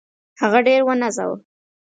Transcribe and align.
هغه 0.41 0.59
ډېر 0.67 0.81
ونازاوه. 0.85 1.37